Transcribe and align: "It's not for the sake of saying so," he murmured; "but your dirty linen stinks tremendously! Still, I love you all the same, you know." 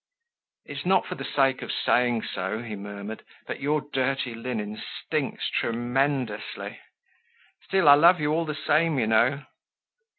"It's 0.65 0.83
not 0.83 1.05
for 1.05 1.13
the 1.13 1.23
sake 1.23 1.61
of 1.61 1.71
saying 1.71 2.23
so," 2.23 2.63
he 2.63 2.75
murmured; 2.75 3.23
"but 3.45 3.59
your 3.59 3.81
dirty 3.93 4.33
linen 4.33 4.81
stinks 4.81 5.47
tremendously! 5.51 6.79
Still, 7.65 7.87
I 7.87 7.93
love 7.93 8.19
you 8.19 8.31
all 8.33 8.45
the 8.45 8.55
same, 8.55 8.97
you 8.97 9.05
know." 9.05 9.43